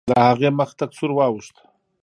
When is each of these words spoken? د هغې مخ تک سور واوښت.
د 0.09 0.11
هغې 0.27 0.49
مخ 0.59 0.69
تک 0.79 0.91
سور 0.97 1.11
واوښت. 1.15 1.55